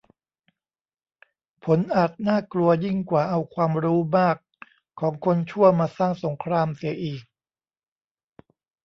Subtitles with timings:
[1.63, 4.37] ผลอาจน่ากลัวยิ่งกว่าเอาความรู้มาก
[4.99, 7.23] ของคนชั่วมาสร้างสงครามเสียอีก